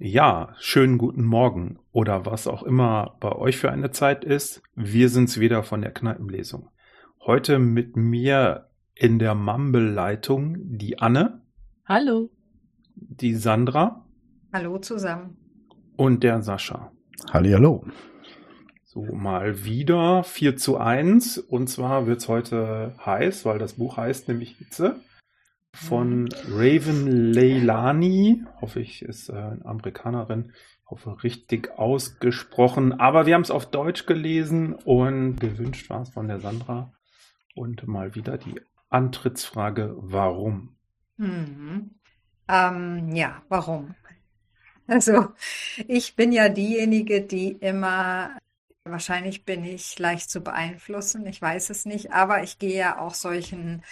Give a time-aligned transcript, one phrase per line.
[0.00, 4.62] Ja, schönen guten Morgen oder was auch immer bei euch für eine Zeit ist.
[4.76, 6.70] Wir sind's wieder von der Kneipenlesung.
[7.26, 11.42] Heute mit mir in der Mumble-Leitung die Anne.
[11.84, 12.30] Hallo.
[12.94, 14.06] Die Sandra.
[14.52, 15.36] Hallo zusammen.
[15.96, 16.92] Und der Sascha.
[17.32, 17.84] Hallihallo.
[18.84, 21.38] So, mal wieder 4 zu 1.
[21.38, 25.00] Und zwar wird's heute heiß, weil das Buch heißt nämlich Hitze
[25.78, 28.44] von Raven Leilani.
[28.60, 30.52] Hoffe ich, ist äh, eine Amerikanerin.
[30.86, 32.98] Hoffe richtig ausgesprochen.
[32.98, 36.92] Aber wir haben es auf Deutsch gelesen und gewünscht war es von der Sandra.
[37.54, 40.76] Und mal wieder die Antrittsfrage, warum?
[41.16, 41.90] Mhm.
[42.48, 43.94] Ähm, ja, warum?
[44.86, 45.28] Also,
[45.86, 48.38] ich bin ja diejenige, die immer,
[48.84, 53.12] wahrscheinlich bin ich leicht zu beeinflussen, ich weiß es nicht, aber ich gehe ja auch
[53.12, 53.82] solchen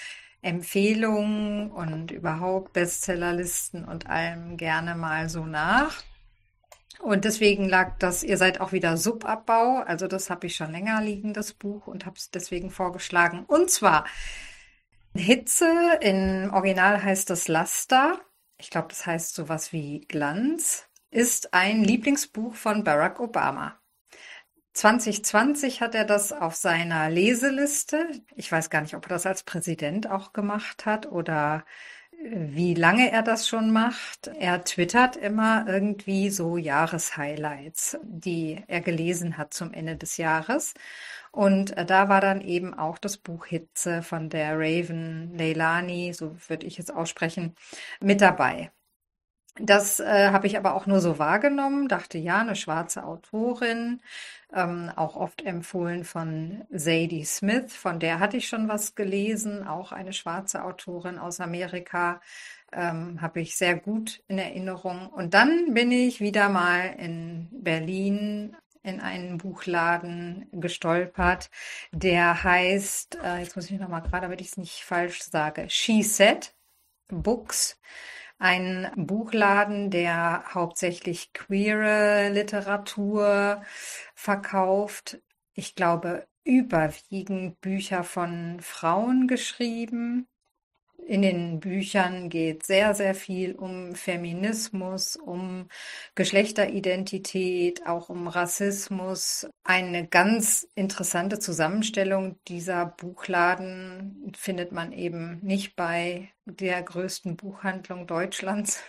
[0.46, 6.02] Empfehlungen und überhaupt Bestsellerlisten und allem gerne mal so nach.
[7.00, 11.02] Und deswegen lag das, ihr seid auch wieder Subabbau, also das habe ich schon länger
[11.02, 13.44] liegen, das Buch, und habe es deswegen vorgeschlagen.
[13.46, 14.06] Und zwar
[15.14, 18.20] Hitze, im Original heißt das Laster,
[18.58, 23.78] ich glaube, das heißt sowas wie Glanz, ist ein Lieblingsbuch von Barack Obama.
[24.76, 28.08] 2020 hat er das auf seiner Leseliste.
[28.34, 31.64] Ich weiß gar nicht, ob er das als Präsident auch gemacht hat oder
[32.12, 32.16] äh,
[32.54, 34.28] wie lange er das schon macht.
[34.38, 40.74] Er twittert immer irgendwie so Jahreshighlights, die er gelesen hat zum Ende des Jahres.
[41.32, 46.36] Und äh, da war dann eben auch das Buch Hitze von der Raven Leilani, so
[46.48, 47.54] würde ich es aussprechen,
[48.00, 48.72] mit dabei.
[49.58, 54.02] Das äh, habe ich aber auch nur so wahrgenommen, dachte ja, eine schwarze Autorin,
[54.52, 59.92] ähm, auch oft empfohlen von Zadie Smith, von der hatte ich schon was gelesen, auch
[59.92, 62.20] eine schwarze Autorin aus Amerika,
[62.72, 65.08] ähm, habe ich sehr gut in Erinnerung.
[65.08, 71.50] Und dann bin ich wieder mal in Berlin in einen Buchladen gestolpert,
[71.90, 75.68] der heißt, äh, jetzt muss ich noch mal gerade, damit ich es nicht falsch sage,
[75.68, 76.54] She Said
[77.08, 77.80] Books
[78.38, 83.62] ein Buchladen, der hauptsächlich queere Literatur
[84.14, 85.20] verkauft.
[85.54, 90.28] Ich glaube, überwiegend Bücher von Frauen geschrieben.
[91.08, 95.68] In den Büchern geht sehr, sehr viel um Feminismus, um
[96.16, 99.46] Geschlechteridentität, auch um Rassismus.
[99.62, 108.82] Eine ganz interessante Zusammenstellung dieser Buchladen findet man eben nicht bei der größten Buchhandlung Deutschlands.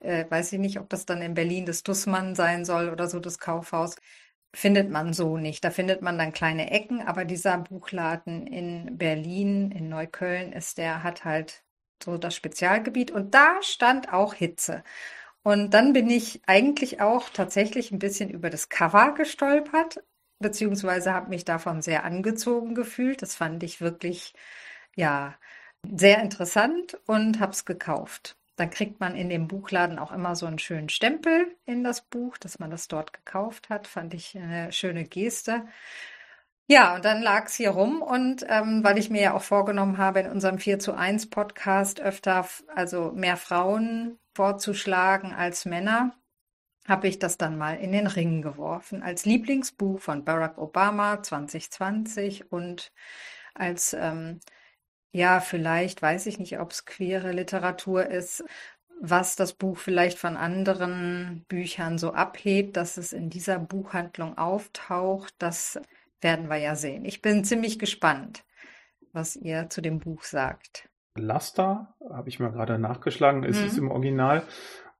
[0.00, 3.20] Äh, weiß ich nicht, ob das dann in Berlin das Dussmann sein soll oder so
[3.20, 3.96] das Kaufhaus
[4.54, 5.64] findet man so nicht.
[5.64, 11.02] Da findet man dann kleine Ecken, aber dieser Buchladen in Berlin, in Neukölln ist der,
[11.02, 11.64] hat halt
[12.02, 14.82] so das Spezialgebiet und da stand auch Hitze.
[15.42, 20.02] Und dann bin ich eigentlich auch tatsächlich ein bisschen über das Cover gestolpert,
[20.40, 23.22] beziehungsweise habe mich davon sehr angezogen gefühlt.
[23.22, 24.34] Das fand ich wirklich,
[24.96, 25.36] ja,
[25.96, 28.36] sehr interessant und habe es gekauft.
[28.56, 32.38] Dann kriegt man in dem Buchladen auch immer so einen schönen Stempel in das Buch,
[32.38, 33.86] dass man das dort gekauft hat.
[33.86, 35.66] Fand ich eine schöne Geste.
[36.66, 39.98] Ja, und dann lag es hier rum und ähm, weil ich mir ja auch vorgenommen
[39.98, 46.14] habe, in unserem 4 zu 1 Podcast öfter, also mehr Frauen vorzuschlagen als Männer,
[46.88, 49.02] habe ich das dann mal in den Ring geworfen.
[49.02, 52.92] Als Lieblingsbuch von Barack Obama 2020 und
[53.54, 54.40] als ähm,
[55.14, 58.44] ja, vielleicht weiß ich nicht, ob es queere Literatur ist,
[59.00, 65.32] was das Buch vielleicht von anderen Büchern so abhebt, dass es in dieser Buchhandlung auftaucht,
[65.38, 65.80] das
[66.20, 67.04] werden wir ja sehen.
[67.04, 68.44] Ich bin ziemlich gespannt,
[69.12, 70.88] was ihr zu dem Buch sagt.
[71.16, 73.66] Laster, habe ich mal gerade nachgeschlagen, ist mhm.
[73.66, 74.42] es im Original.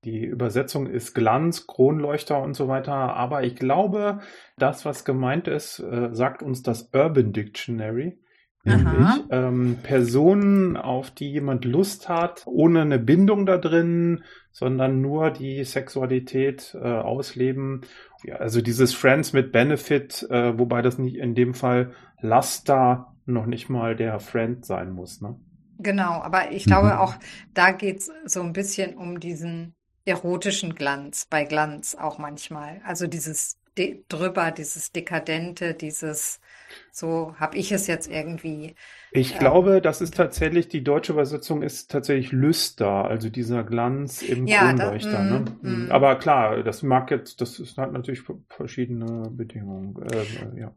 [0.04, 2.94] Die Übersetzung ist Glanz, Kronleuchter und so weiter.
[2.94, 4.20] Aber ich glaube,
[4.58, 8.20] das, was gemeint ist, äh, sagt uns das Urban Dictionary.
[8.64, 15.30] Nämlich ähm, Personen, auf die jemand Lust hat, ohne eine Bindung da drin, sondern nur
[15.30, 17.82] die Sexualität äh, ausleben.
[18.22, 23.46] Ja, also dieses Friends mit Benefit, äh, wobei das nicht in dem Fall Laster noch
[23.46, 25.20] nicht mal der Friend sein muss.
[25.20, 25.38] Ne?
[25.78, 26.98] Genau, aber ich glaube mhm.
[26.98, 27.14] auch,
[27.52, 29.74] da geht's so ein bisschen um diesen
[30.06, 32.80] erotischen Glanz, bei Glanz auch manchmal.
[32.84, 33.58] Also dieses
[34.08, 36.40] drüber, dieses Dekadente, dieses
[36.90, 38.74] so habe ich es jetzt irgendwie.
[39.12, 44.22] Ich äh, glaube, das ist tatsächlich, die deutsche Übersetzung ist tatsächlich Lüster, also dieser Glanz
[44.22, 45.10] im ja, Kronleuchter.
[45.12, 45.44] Da, ne?
[45.62, 45.92] Mm, mm.
[45.92, 49.96] Aber klar, das mag jetzt, das ist, hat natürlich verschiedene Bedingungen.
[50.02, 50.72] Äh, ja,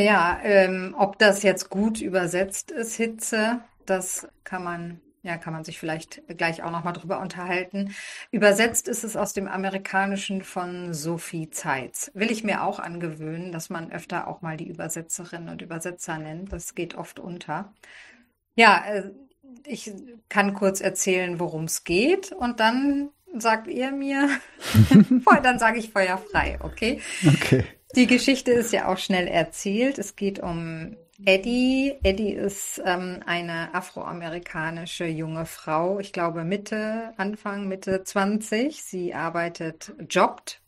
[0.00, 5.64] ja ähm, ob das jetzt gut übersetzt ist, Hitze, das kann man ja, kann man
[5.64, 7.94] sich vielleicht gleich auch nochmal drüber unterhalten.
[8.30, 12.10] Übersetzt ist es aus dem Amerikanischen von Sophie Zeitz.
[12.12, 16.52] Will ich mir auch angewöhnen, dass man öfter auch mal die Übersetzerin und Übersetzer nennt.
[16.52, 17.72] Das geht oft unter.
[18.54, 19.10] Ja, äh,
[19.64, 19.92] ich
[20.28, 24.28] kann kurz erzählen, worum es geht und dann sagt ihr mir,
[25.42, 27.00] dann sage ich feuerfrei, okay?
[27.26, 27.64] Okay.
[27.96, 29.98] Die Geschichte ist ja auch schnell erzählt.
[29.98, 31.94] Es geht um Eddie.
[32.02, 38.82] Eddie ist ähm, eine afroamerikanische junge Frau, ich glaube Mitte, Anfang, Mitte 20.
[38.82, 40.60] Sie arbeitet, jobbt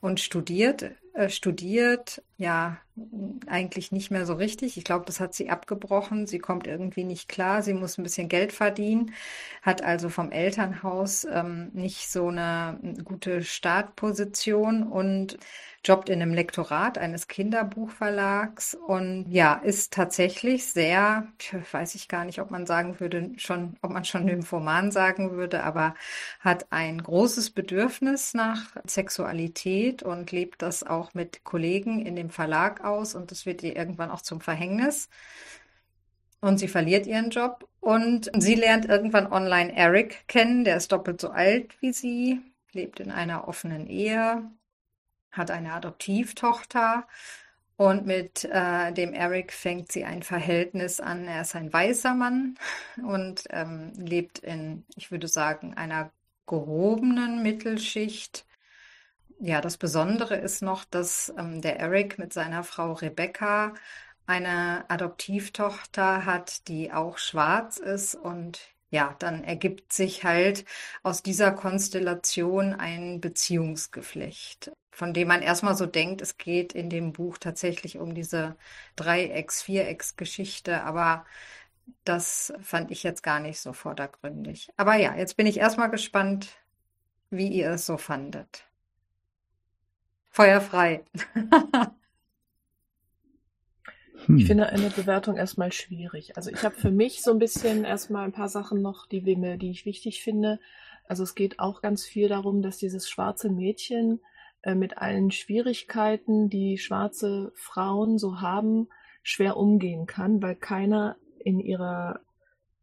[0.00, 2.78] und studiert, äh, studiert, ja,
[3.46, 4.76] eigentlich nicht mehr so richtig.
[4.76, 6.26] Ich glaube, das hat sie abgebrochen.
[6.26, 7.62] Sie kommt irgendwie nicht klar.
[7.62, 9.12] Sie muss ein bisschen Geld verdienen,
[9.62, 15.38] hat also vom Elternhaus ähm, nicht so eine gute Startposition und
[15.84, 21.26] jobbt in einem Lektorat eines Kinderbuchverlags und ja, ist tatsächlich sehr,
[21.72, 25.64] weiß ich gar nicht, ob man sagen würde, schon, ob man schon Nymphoman sagen würde,
[25.64, 25.94] aber
[26.38, 32.84] hat ein großes Bedürfnis nach Sexualität und lebt das auch mit Kollegen in dem Verlag
[32.84, 35.08] aus und das wird ihr irgendwann auch zum Verhängnis.
[36.40, 41.20] Und sie verliert ihren Job und sie lernt irgendwann online Eric kennen, der ist doppelt
[41.20, 42.40] so alt wie sie,
[42.72, 44.42] lebt in einer offenen Ehe,
[45.32, 47.06] hat eine Adoptivtochter
[47.76, 51.26] und mit äh, dem Eric fängt sie ein Verhältnis an.
[51.26, 52.56] Er ist ein weißer Mann
[53.02, 56.12] und ähm, lebt in, ich würde sagen, einer
[56.46, 58.46] gehobenen Mittelschicht.
[59.40, 63.74] Ja, das Besondere ist noch, dass ähm, der Eric mit seiner Frau Rebecca
[64.26, 68.60] eine Adoptivtochter hat, die auch schwarz ist und
[68.92, 70.64] ja, dann ergibt sich halt
[71.02, 77.12] aus dieser Konstellation ein Beziehungsgeflecht von dem man erstmal so denkt, es geht in dem
[77.12, 78.56] Buch tatsächlich um diese
[78.94, 81.24] Dreiecks-, Vierecks-Geschichte, aber
[82.04, 84.70] das fand ich jetzt gar nicht so vordergründig.
[84.76, 86.48] Aber ja, jetzt bin ich erstmal gespannt,
[87.30, 88.64] wie ihr es so fandet.
[90.30, 91.04] Feuerfrei.
[94.26, 94.36] Hm.
[94.36, 96.36] Ich finde eine Bewertung erstmal schwierig.
[96.36, 99.70] Also ich habe für mich so ein bisschen erstmal ein paar Sachen noch, die, die
[99.70, 100.58] ich wichtig finde.
[101.08, 104.20] Also es geht auch ganz viel darum, dass dieses schwarze Mädchen
[104.62, 108.88] äh, mit allen Schwierigkeiten, die schwarze Frauen so haben,
[109.22, 112.20] schwer umgehen kann, weil keiner in ihrer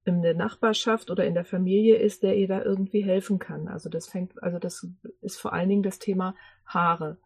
[0.06, 3.68] in der Nachbarschaft oder in der Familie ist, der ihr da irgendwie helfen kann.
[3.68, 4.88] Also das fängt, also das
[5.22, 6.36] ist vor allen Dingen das Thema
[6.66, 7.18] Haare.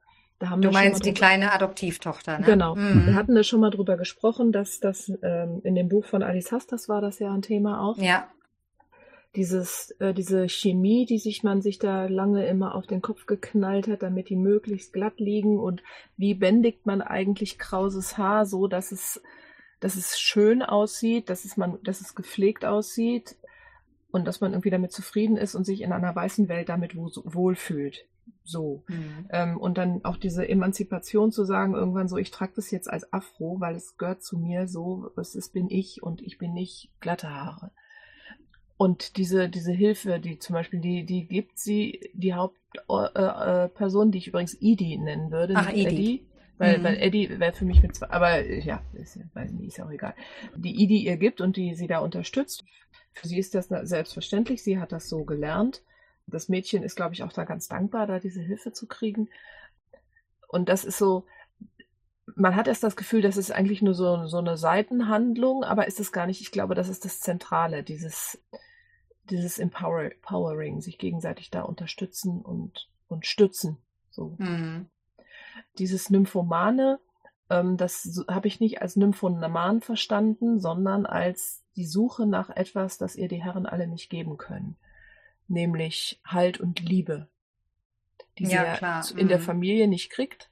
[0.43, 2.45] Da haben du meinst die kleine Adoptivtochter, ne?
[2.45, 2.75] Genau.
[2.75, 3.05] Mhm.
[3.05, 6.51] Wir hatten da schon mal drüber gesprochen, dass das ähm, in dem Buch von Alice
[6.51, 7.97] Hastas war das ja ein Thema auch.
[7.97, 8.27] Ja
[9.37, 13.87] dieses, äh, diese Chemie, die sich man sich da lange immer auf den Kopf geknallt
[13.87, 15.81] hat, damit die möglichst glatt liegen und
[16.17, 19.21] wie bändigt man eigentlich krauses Haar so, dass es,
[19.79, 23.37] dass es schön aussieht, dass es man, dass es gepflegt aussieht
[24.11, 28.05] und dass man irgendwie damit zufrieden ist und sich in einer weißen Welt damit wohlfühlt.
[28.43, 28.83] So.
[28.87, 29.27] Mhm.
[29.29, 33.11] Ähm, und dann auch diese Emanzipation zu sagen, irgendwann so, ich trage das jetzt als
[33.13, 36.89] Afro, weil es gehört zu mir so, es ist, bin ich und ich bin nicht
[36.99, 37.71] glatte Haare.
[38.75, 44.11] Und diese, diese Hilfe, die zum Beispiel, die, die gibt sie, die Hauptperson, äh, äh,
[44.11, 45.85] die ich übrigens Edie nennen würde, Ach, Edie.
[45.85, 46.27] Eddie.
[46.57, 46.83] Weil, mhm.
[46.83, 49.91] weil Eddie wäre für mich mit zwei, aber ja, ist, weiß nicht, ist ja auch
[49.91, 50.13] egal.
[50.55, 52.63] Die Edie ihr gibt und die sie da unterstützt.
[53.13, 55.83] Für sie ist das selbstverständlich, sie hat das so gelernt.
[56.27, 59.29] Das Mädchen ist, glaube ich, auch da ganz dankbar, da diese Hilfe zu kriegen.
[60.47, 61.25] Und das ist so,
[62.35, 65.99] man hat erst das Gefühl, das ist eigentlich nur so, so eine Seitenhandlung, aber ist
[65.99, 66.41] es gar nicht.
[66.41, 68.41] Ich glaube, das ist das Zentrale, dieses,
[69.29, 73.77] dieses Empower Empowering, sich gegenseitig da unterstützen und, und stützen.
[74.09, 74.35] So.
[74.37, 74.89] Mhm.
[75.77, 76.99] Dieses Nymphomane,
[77.49, 83.15] ähm, das habe ich nicht als Nymphoman verstanden, sondern als die Suche nach etwas, das
[83.15, 84.77] ihr die Herren alle nicht geben können.
[85.47, 87.27] Nämlich Halt und Liebe.
[88.37, 89.29] Die ja, sie ja in mhm.
[89.29, 90.49] der Familie nicht kriegt.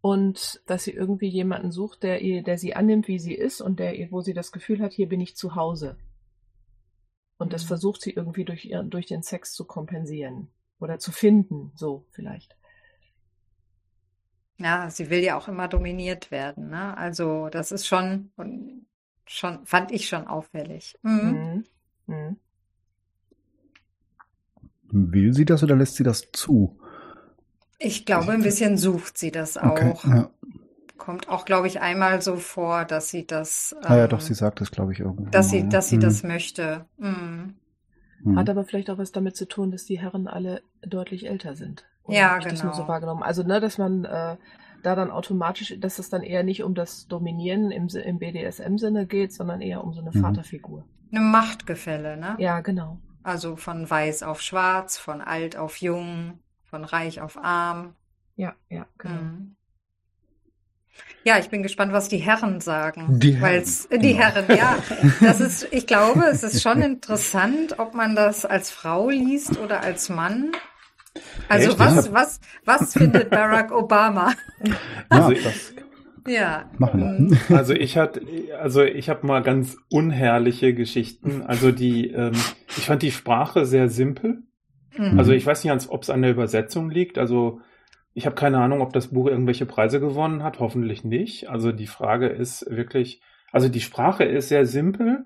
[0.00, 3.80] Und dass sie irgendwie jemanden sucht, der ihr, der sie annimmt, wie sie ist und
[3.80, 5.98] der, wo sie das Gefühl hat, hier bin ich zu Hause.
[7.36, 7.68] Und das mhm.
[7.68, 10.48] versucht sie irgendwie durch, durch den Sex zu kompensieren
[10.78, 12.56] oder zu finden, so vielleicht.
[14.58, 16.70] Ja, sie will ja auch immer dominiert werden.
[16.70, 16.96] Ne?
[16.96, 18.32] Also das ist schon,
[19.26, 20.98] schon, fand ich schon auffällig.
[21.02, 21.64] Mhm.
[22.06, 22.36] Mhm.
[24.90, 26.78] Will sie das oder lässt sie das zu?
[27.78, 29.70] Ich glaube, ein bisschen sucht sie das auch.
[29.70, 30.30] Okay, ja
[31.08, 33.74] kommt auch, glaube ich, einmal so vor, dass sie das.
[33.82, 35.24] Ähm, ah ja, doch, ähm, sie sagt das, glaube ich, irgendwo.
[35.30, 36.00] Dass sie, dass sie mhm.
[36.00, 36.84] das möchte.
[36.98, 37.54] Mhm.
[38.24, 38.38] mhm.
[38.38, 41.86] Hat aber vielleicht auch was damit zu tun, dass die Herren alle deutlich älter sind.
[42.04, 42.50] Oder ja, genau.
[42.50, 42.88] Das nur so genau.
[42.88, 43.22] wahrgenommen.
[43.22, 44.36] Also, ne, dass man äh,
[44.82, 49.32] da dann automatisch, dass es dann eher nicht um das Dominieren im, im BDSM-Sinne geht,
[49.32, 50.20] sondern eher um so eine mhm.
[50.20, 50.84] Vaterfigur.
[51.10, 52.36] Eine Machtgefälle, ne?
[52.38, 52.98] Ja, genau.
[53.28, 57.94] Also von weiß auf schwarz, von alt auf jung, von reich auf arm.
[58.36, 59.14] Ja, ja, genau.
[59.16, 59.56] Mhm.
[61.24, 63.20] Ja, ich bin gespannt, was die Herren sagen.
[63.20, 64.24] Die Herren, äh, die genau.
[64.24, 64.78] Herren, ja.
[65.20, 69.82] Das ist, ich glaube, es ist schon interessant, ob man das als Frau liest oder
[69.82, 70.52] als Mann.
[71.50, 71.78] Also Echt?
[71.78, 74.32] was, was, was findet Barack Obama?
[75.10, 75.74] Also, ja, das
[76.28, 76.70] Ja.
[76.78, 77.38] machen Mhm.
[77.48, 77.56] wir.
[77.58, 78.22] Also ich hatte,
[78.60, 81.42] also ich habe mal ganz unherrliche Geschichten.
[81.42, 82.32] Also die, ähm,
[82.76, 84.42] ich fand die Sprache sehr simpel.
[84.96, 85.18] Mhm.
[85.18, 87.18] Also ich weiß nicht, ob es an der Übersetzung liegt.
[87.18, 87.60] Also
[88.14, 90.58] ich habe keine Ahnung, ob das Buch irgendwelche Preise gewonnen hat.
[90.60, 91.48] Hoffentlich nicht.
[91.48, 93.20] Also die Frage ist wirklich,
[93.52, 95.24] also die Sprache ist sehr simpel.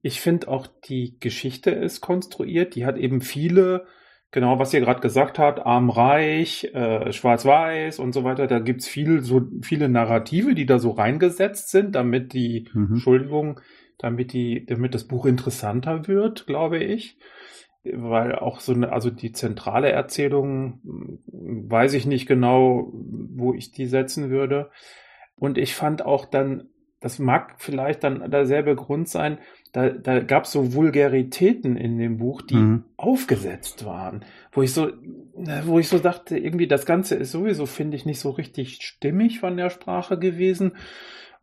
[0.00, 2.74] Ich finde auch die Geschichte ist konstruiert.
[2.74, 3.86] Die hat eben viele,
[4.32, 8.48] genau was ihr gerade gesagt habt, arm-reich, äh, schwarz-weiß und so weiter.
[8.48, 12.94] Da gibt's viel, so viele Narrative, die da so reingesetzt sind, damit die, Mhm.
[12.94, 13.60] Entschuldigung,
[13.98, 17.16] damit die, damit das Buch interessanter wird, glaube ich
[17.84, 21.18] weil auch so eine, also die zentrale Erzählung mh,
[21.70, 24.70] weiß ich nicht genau, wo ich die setzen würde.
[25.36, 26.68] Und ich fand auch dann,
[27.00, 29.38] das mag vielleicht dann derselbe Grund sein,
[29.72, 32.84] da, da gab es so Vulgaritäten in dem Buch, die Mhm.
[32.96, 34.90] aufgesetzt waren, wo ich so,
[35.64, 39.40] wo ich so dachte, irgendwie das Ganze ist sowieso, finde ich, nicht so richtig stimmig
[39.40, 40.72] von der Sprache gewesen.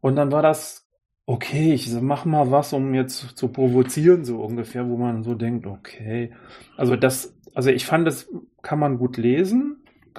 [0.02, 0.90] Und dann war das
[1.30, 5.68] okay, ich mach mal was, um jetzt zu provozieren, so ungefähr, wo man so denkt,
[5.68, 6.34] okay.
[6.76, 8.28] Also das, also ich fand, das
[8.64, 9.78] kann man gut lesen,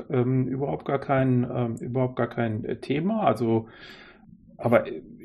[0.08, 3.24] ähm, überhaupt gar kein, ähm, überhaupt gar kein äh, Thema.
[3.24, 3.66] Also,
[4.56, 4.84] aber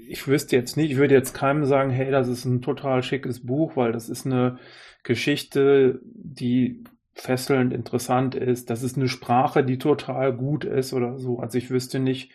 [0.09, 3.45] ich wüsste jetzt nicht, ich würde jetzt keinem sagen, hey, das ist ein total schickes
[3.45, 4.57] Buch, weil das ist eine
[5.03, 6.83] Geschichte, die
[7.13, 8.69] fesselnd interessant ist.
[8.69, 11.39] Das ist eine Sprache, die total gut ist oder so.
[11.39, 12.31] Also ich wüsste nicht,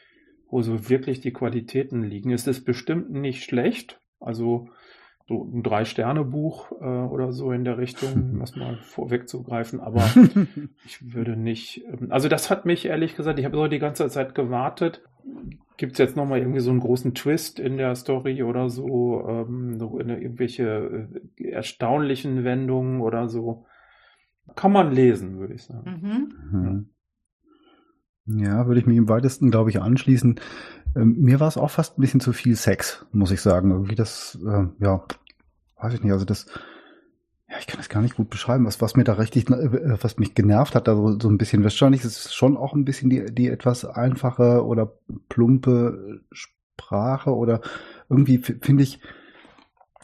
[0.49, 2.33] wo so wirklich die Qualitäten liegen.
[2.33, 4.01] Es ist bestimmt nicht schlecht.
[4.21, 4.69] Also
[5.29, 10.03] so ein Drei-Sterne-Buch äh, oder so in der Richtung, um das mal vorwegzugreifen, aber
[10.85, 11.85] ich würde nicht.
[11.87, 15.03] ähm, Also das hat mich ehrlich gesagt, ich habe so die ganze Zeit gewartet.
[15.81, 19.79] Gibt es jetzt nochmal irgendwie so einen großen Twist in der Story oder so, ähm,
[19.79, 21.09] so eine, irgendwelche
[21.39, 23.65] äh, erstaunlichen Wendungen oder so?
[24.57, 26.35] Kann man lesen, würde ich sagen.
[26.53, 26.91] Mhm.
[28.27, 28.41] Mhm.
[28.43, 30.39] Ja, würde ich mich im weitesten, glaube ich, anschließen.
[30.97, 33.71] Ähm, mir war es auch fast ein bisschen zu viel Sex, muss ich sagen.
[33.71, 35.07] Irgendwie das, äh, ja,
[35.81, 36.45] weiß ich nicht, also das,
[37.61, 40.35] ich kann das gar nicht gut beschreiben, was, was mir da richtig, äh, was mich
[40.35, 43.49] genervt hat, also so ein bisschen, wahrscheinlich ist es schon auch ein bisschen die, die
[43.49, 44.93] etwas einfache oder
[45.29, 47.61] plumpe Sprache oder
[48.09, 49.01] irgendwie finde ich,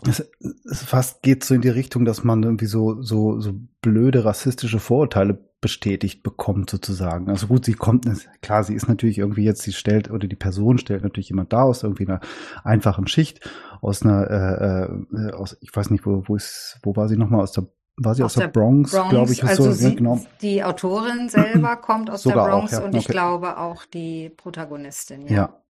[0.06, 0.30] es,
[0.70, 4.78] es fast geht so in die Richtung, dass man irgendwie so, so, so blöde rassistische
[4.78, 7.30] Vorurteile bestätigt bekommt sozusagen.
[7.30, 8.06] Also gut, sie kommt,
[8.42, 11.62] klar, sie ist natürlich irgendwie jetzt, sie stellt, oder die Person stellt natürlich jemand da
[11.62, 12.20] aus irgendwie einer
[12.62, 13.40] einfachen Schicht,
[13.80, 17.40] aus einer, äh, äh, aus, ich weiß nicht, wo, wo ist, wo war sie nochmal,
[17.40, 20.20] aus der, war sie aus, der, Bronx, glaube ich, also so, sie, genau.
[20.42, 23.12] die Autorin selber kommt aus Sogar der auch, Bronx ja, und ich okay.
[23.12, 25.26] glaube auch die Protagonistin.
[25.26, 25.34] Ja.
[25.34, 25.62] Ja.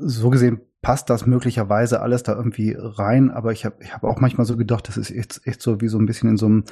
[0.00, 4.20] So gesehen passt das möglicherweise alles da irgendwie rein, aber ich habe ich hab auch
[4.20, 6.64] manchmal so gedacht, das ist echt, echt so wie so ein bisschen in so einem,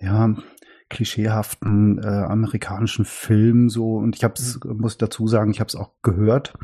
[0.00, 0.34] ja,
[0.88, 5.68] klischeehaften äh, amerikanischen Film so und ich habe es, muss ich dazu sagen, ich habe
[5.68, 6.54] es auch gehört.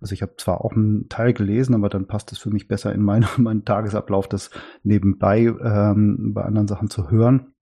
[0.00, 2.92] Also ich habe zwar auch einen Teil gelesen, aber dann passt es für mich besser
[2.92, 4.50] in meinen, meinen Tagesablauf, das
[4.82, 7.52] nebenbei ähm, bei anderen Sachen zu hören.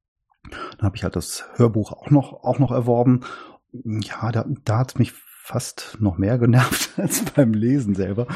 [0.50, 3.20] Dann habe ich halt das Hörbuch auch noch, auch noch erworben.
[3.73, 8.26] Ja, da, da hat es mich fast noch mehr genervt als beim Lesen selber.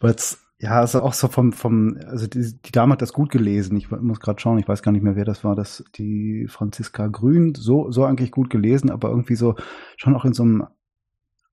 [0.00, 3.30] Weil es, ja, also auch so vom, vom, also die, die Dame hat das gut
[3.30, 3.76] gelesen.
[3.76, 7.08] Ich muss gerade schauen, ich weiß gar nicht mehr, wer das war, das, die Franziska
[7.08, 9.56] Grün, so, so eigentlich gut gelesen, aber irgendwie so,
[9.96, 10.68] schon auch in so einem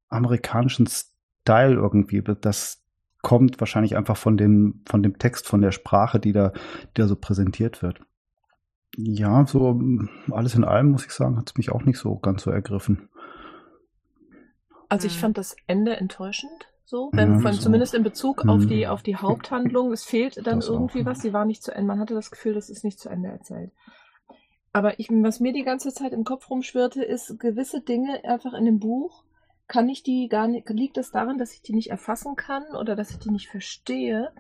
[0.09, 2.21] amerikanischen Style irgendwie.
[2.39, 2.83] Das
[3.23, 6.49] kommt wahrscheinlich einfach von dem, von dem Text, von der Sprache, die da,
[6.95, 8.01] die da so präsentiert wird.
[8.95, 9.81] Ja, so
[10.29, 13.09] alles in allem, muss ich sagen, hat es mich auch nicht so ganz so ergriffen.
[14.87, 15.19] Also ich Mhm.
[15.19, 16.68] fand das Ende enttäuschend.
[16.89, 18.67] So, Ja, wenn von, das zumindest in Bezug auf Mhm.
[18.67, 21.05] die auf die Haupthandlung, es fehlt dann Das auch, irgendwie ja.
[21.05, 21.21] was.
[21.21, 21.85] Sie war nicht zu Ende.
[21.85, 23.71] Man hatte das Gefühl, das ist nicht zu Ende erzählt.
[24.73, 28.65] Aber ich, was mir die ganze Zeit im Kopf rumschwirrte, ist gewisse Dinge einfach in
[28.65, 29.23] dem Buch.
[29.67, 30.67] Kann ich die gar nicht?
[30.71, 34.31] Liegt es daran, dass ich die nicht erfassen kann oder dass ich die nicht verstehe,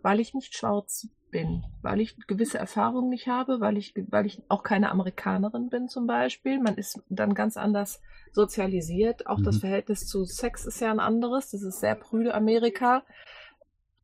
[0.00, 4.42] weil ich nicht schwarz bin, weil ich gewisse Erfahrungen nicht habe, weil ich weil ich
[4.48, 6.60] auch keine Amerikanerin bin zum Beispiel.
[6.60, 8.00] Man ist dann ganz anders
[8.32, 9.26] sozialisiert.
[9.26, 9.60] Auch das Mhm.
[9.60, 11.50] Verhältnis zu Sex ist ja ein anderes.
[11.50, 13.02] Das ist sehr prüde Amerika.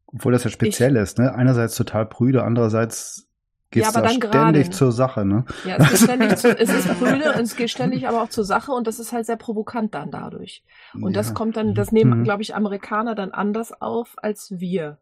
[0.07, 1.35] Obwohl das ja speziell ist, ne?
[1.35, 3.27] Einerseits total prüde, andererseits
[3.71, 4.73] geht's Ja, aber da dann gerade, ständig ne?
[4.73, 5.45] zur Sache, ne?
[5.65, 8.45] Ja, es geht ständig zu, es ist prüde und es geht ständig aber auch zur
[8.45, 10.63] Sache und das ist halt sehr provokant dann dadurch.
[11.01, 11.35] Und das Ja.
[11.35, 12.25] kommt dann, das nehmen, Mhm.
[12.25, 14.99] glaube ich, Amerikaner dann anders auf als wir.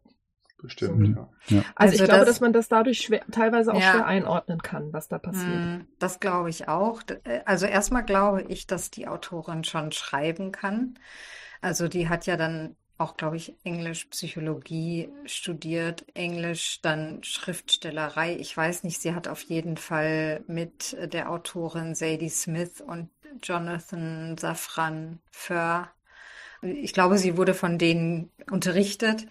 [0.63, 1.27] Bestimmt, so.
[1.53, 1.57] ja.
[1.57, 1.65] ja.
[1.75, 3.91] Also, also, ich glaube, dass man das dadurch schwer, teilweise auch ja.
[3.91, 5.45] schwer einordnen kann, was da passiert.
[5.45, 7.01] Hm, das glaube ich auch.
[7.25, 10.97] Äh, also erstmal glaube ich, dass die Autorin schon schreiben kann.
[11.61, 18.37] Also die hat ja dann auch, glaube ich, Englisch, Psychologie studiert, Englisch, dann Schriftstellerei.
[18.37, 23.09] Ich weiß nicht, sie hat auf jeden Fall mit der Autorin Sadie Smith und
[23.41, 25.89] Jonathan Safran Föhr,
[26.63, 29.27] ich glaube, sie wurde von denen unterrichtet.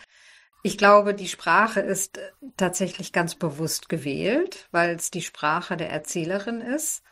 [0.62, 2.20] Ich glaube, die Sprache ist
[2.56, 7.02] tatsächlich ganz bewusst gewählt, weil es die Sprache der Erzählerin ist,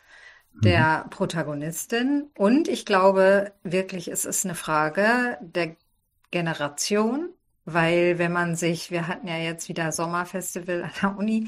[0.53, 1.09] der mhm.
[1.09, 2.29] Protagonistin.
[2.35, 5.75] Und ich glaube wirklich, es ist eine Frage der
[6.31, 7.29] Generation,
[7.65, 11.47] weil wenn man sich, wir hatten ja jetzt wieder Sommerfestival an der Uni,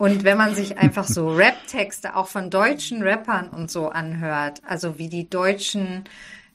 [0.00, 4.98] und wenn man sich einfach so Rap-Texte auch von deutschen Rappern und so anhört, also
[4.98, 6.04] wie die deutschen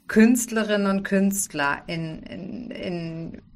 [0.08, 3.55] Künstlerinnen und Künstler in, in, in, 20,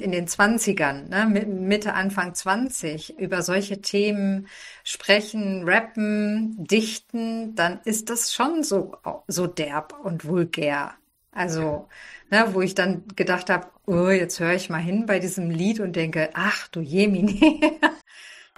[0.00, 4.48] in den Zwanzigern, ne, Mitte, Anfang 20, über solche Themen
[4.82, 8.96] sprechen, rappen, dichten, dann ist das schon so,
[9.28, 10.94] so derb und vulgär.
[11.32, 11.88] Also,
[12.30, 15.80] ne, wo ich dann gedacht habe, oh, jetzt höre ich mal hin bei diesem Lied
[15.80, 17.80] und denke, ach du Jemini.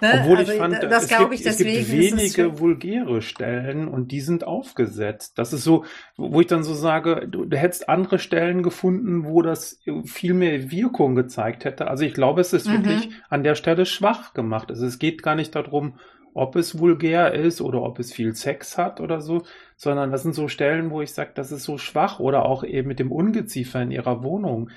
[0.01, 0.19] ne?
[0.21, 4.21] Obwohl also, ich fand, das es, gibt, ich es gibt wenige vulgäre Stellen und die
[4.21, 5.37] sind aufgesetzt.
[5.37, 5.85] Das ist so,
[6.15, 10.71] wo ich dann so sage, du, du hättest andere Stellen gefunden, wo das viel mehr
[10.71, 11.87] Wirkung gezeigt hätte.
[11.87, 12.85] Also ich glaube, es ist mhm.
[12.85, 14.69] wirklich an der Stelle schwach gemacht.
[14.69, 15.93] Also es geht gar nicht darum,
[16.37, 19.41] ob es vulgär ist oder ob es viel Sex hat oder so,
[19.75, 22.87] sondern das sind so Stellen, wo ich sage, das ist so schwach oder auch eben
[22.87, 24.69] mit dem Ungeziefer in ihrer Wohnung.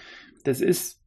[0.44, 1.02] Das ist,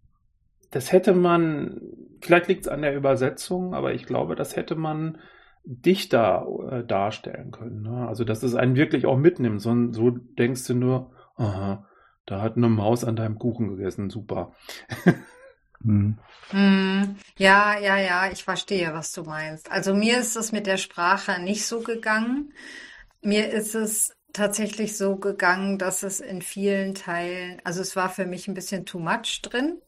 [0.70, 1.82] das hätte man,
[2.24, 5.20] vielleicht liegt es an der Übersetzung, aber ich glaube, das hätte man
[5.65, 7.82] dichter äh, darstellen können.
[7.84, 8.08] Ne?
[8.08, 9.62] Also, dass es einen wirklich auch mitnimmt.
[9.62, 11.88] So, so denkst du nur, aha,
[12.25, 14.53] da hat eine Maus an deinem Kuchen gegessen, super.
[15.86, 16.18] Mhm.
[16.53, 19.70] Mm, ja, ja, ja, ich verstehe, was du meinst.
[19.70, 22.53] Also mir ist es mit der Sprache nicht so gegangen.
[23.22, 28.26] Mir ist es tatsächlich so gegangen, dass es in vielen Teilen, also es war für
[28.26, 29.82] mich ein bisschen too much drin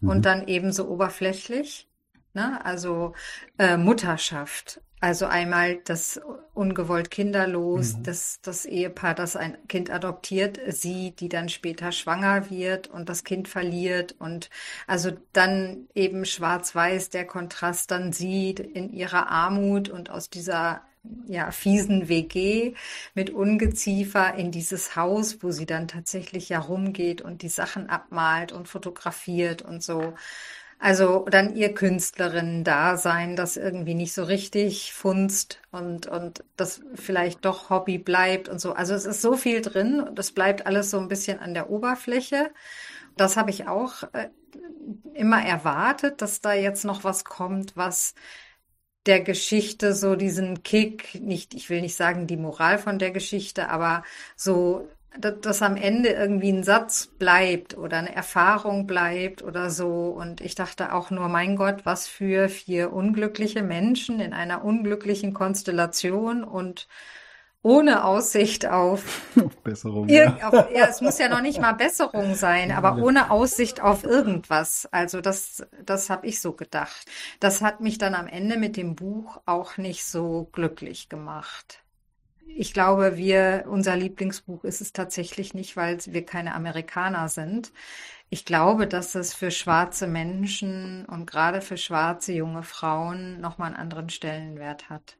[0.00, 0.08] mhm.
[0.08, 1.88] und dann eben so oberflächlich.
[2.34, 2.64] Ne?
[2.64, 3.14] Also
[3.58, 6.20] äh, Mutterschaft also einmal das
[6.54, 8.02] ungewollt kinderlos, mhm.
[8.04, 13.22] das, das Ehepaar, das ein Kind adoptiert, sie, die dann später schwanger wird und das
[13.22, 14.48] Kind verliert und
[14.86, 20.82] also dann eben schwarz-weiß der Kontrast dann sieht in ihrer Armut und aus dieser
[21.26, 22.74] ja, fiesen WG
[23.14, 28.52] mit Ungeziefer in dieses Haus, wo sie dann tatsächlich ja rumgeht und die Sachen abmalt
[28.52, 30.14] und fotografiert und so.
[30.78, 37.70] Also dann ihr Künstlerinnen-Dasein, das irgendwie nicht so richtig funzt und, und das vielleicht doch
[37.70, 38.74] Hobby bleibt und so.
[38.74, 41.70] Also es ist so viel drin und es bleibt alles so ein bisschen an der
[41.70, 42.50] Oberfläche.
[43.16, 44.28] Das habe ich auch äh,
[45.14, 48.14] immer erwartet, dass da jetzt noch was kommt, was
[49.06, 53.68] der Geschichte so diesen Kick, nicht, ich will nicht sagen die Moral von der Geschichte,
[53.68, 54.02] aber
[54.36, 54.88] so
[55.18, 60.08] dass am Ende irgendwie ein Satz bleibt oder eine Erfahrung bleibt oder so.
[60.08, 65.32] Und ich dachte auch nur, mein Gott, was für vier unglückliche Menschen in einer unglücklichen
[65.32, 66.88] Konstellation und
[67.66, 69.22] ohne Aussicht auf
[69.64, 70.08] Besserung.
[70.08, 70.36] Ja.
[70.48, 74.88] Auf, ja, es muss ja noch nicht mal Besserung sein, aber ohne Aussicht auf irgendwas.
[74.92, 77.06] Also das, das habe ich so gedacht.
[77.40, 81.82] Das hat mich dann am Ende mit dem Buch auch nicht so glücklich gemacht
[82.58, 87.70] ich glaube, wir, unser Lieblingsbuch ist es tatsächlich nicht, weil wir keine Amerikaner sind.
[88.30, 93.76] Ich glaube, dass es für schwarze Menschen und gerade für schwarze junge Frauen nochmal einen
[93.76, 95.18] anderen Stellenwert hat.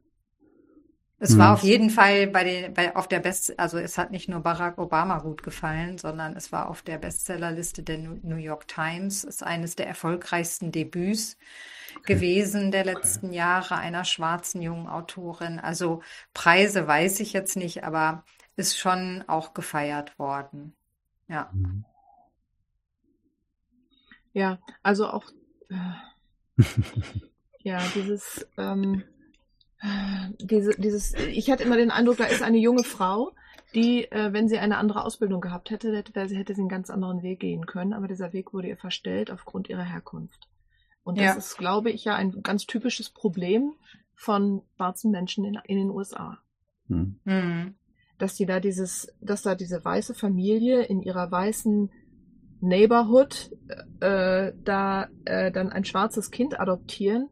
[1.19, 4.29] Es war auf jeden Fall bei den, bei, auf der Best, also es hat nicht
[4.29, 9.23] nur Barack Obama gut gefallen, sondern es war auf der Bestsellerliste der New York Times.
[9.23, 11.37] Es ist eines der erfolgreichsten Debüts
[11.97, 12.13] okay.
[12.13, 13.37] gewesen der letzten okay.
[13.37, 15.59] Jahre einer schwarzen jungen Autorin.
[15.59, 16.03] Also
[16.35, 18.23] Preise weiß ich jetzt nicht, aber
[18.55, 20.75] ist schon auch gefeiert worden.
[21.27, 21.49] Ja.
[21.51, 21.83] Mhm.
[24.33, 25.25] Ja, also auch
[25.69, 26.61] äh,
[27.59, 29.03] ja, dieses ähm,
[30.39, 33.31] diese, dieses, ich hatte immer den Eindruck, da ist eine junge Frau,
[33.75, 37.21] die, äh, wenn sie eine andere Ausbildung gehabt hätte, hätte, hätte sie einen ganz anderen
[37.21, 40.47] Weg gehen können, aber dieser Weg wurde ihr verstellt aufgrund ihrer Herkunft.
[41.03, 41.33] Und das ja.
[41.35, 43.73] ist, glaube ich, ja ein ganz typisches Problem
[44.13, 46.39] von schwarzen Menschen in, in den USA.
[46.87, 47.19] Hm.
[47.23, 47.75] Mhm.
[48.17, 51.91] Dass die da dieses, dass da diese weiße Familie in ihrer weißen
[52.61, 53.51] Neighborhood
[53.99, 57.29] äh, da äh, dann ein schwarzes Kind adoptieren,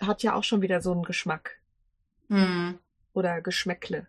[0.00, 1.58] hat ja auch schon wieder so einen Geschmack.
[2.28, 2.78] Mhm.
[3.12, 4.06] Oder Geschmäckle,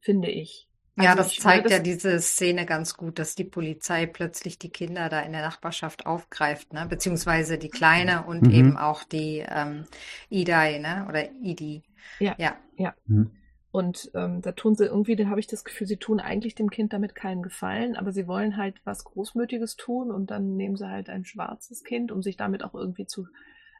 [0.00, 0.68] finde ich.
[0.98, 4.58] Ja, Also das ich zeigt ja das- diese Szene ganz gut, dass die Polizei plötzlich
[4.58, 6.86] die Kinder da in der Nachbarschaft aufgreift, ne?
[6.88, 8.50] Beziehungsweise die Kleine und Mhm.
[8.50, 9.84] eben auch die ähm,
[10.30, 11.04] Idai, ne?
[11.08, 11.82] Oder Idi.
[12.18, 12.34] Ja.
[12.38, 12.94] Ja.
[13.08, 13.30] Hm.
[13.72, 16.70] Und ähm, da tun sie irgendwie, da habe ich das Gefühl, sie tun eigentlich dem
[16.70, 20.88] Kind damit keinen Gefallen, aber sie wollen halt was Großmütiges tun und dann nehmen sie
[20.88, 23.26] halt ein schwarzes Kind, um sich damit auch irgendwie zu.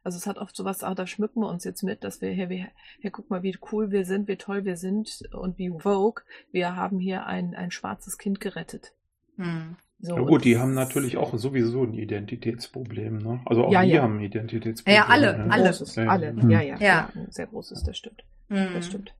[0.07, 2.49] Also es hat oft sowas, ah, da schmücken wir uns jetzt mit, dass wir hier,
[2.49, 2.69] wir,
[3.01, 6.23] hier guck mal, wie cool wir sind, wie toll wir sind und wie Vogue.
[6.53, 8.92] Wir haben hier ein, ein schwarzes Kind gerettet.
[9.37, 9.75] Hm.
[9.99, 13.19] So, Ja gut, die haben natürlich auch sowieso ein Identitätsproblem.
[13.19, 13.40] Ne?
[13.47, 14.03] Also auch Ja, wir ja.
[14.03, 14.95] haben ein Identitätsproblem.
[14.97, 15.53] Ja, alle, ne?
[15.53, 15.64] alle.
[15.64, 16.11] großes, Ja, ja.
[16.11, 16.51] alle, Mhm.
[16.51, 17.11] ja, ja, Ja.
[17.12, 18.75] ein sehr großes, das stimmt, Hm.
[18.75, 19.12] das stimmt.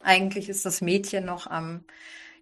[0.00, 1.84] Eigentlich ist das Mädchen noch am